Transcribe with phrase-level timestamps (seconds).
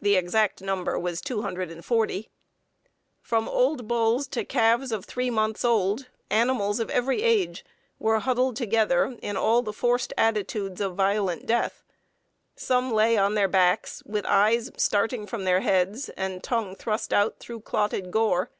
[0.00, 2.30] [The exact number was 240.]
[3.20, 7.64] From old bulls to calves of three months' old, animals of every age
[7.98, 11.82] were huddled together in all the forced attitudes of violent death.
[12.54, 17.40] Some lay on their backs, with eyes starting from their heads and tongue thrust out
[17.40, 18.52] through clotted gore.